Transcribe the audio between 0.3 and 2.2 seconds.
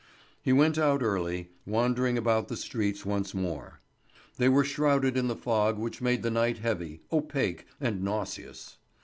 He went out early, wandering